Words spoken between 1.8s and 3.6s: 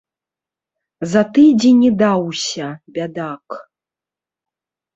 і даўся, бядак.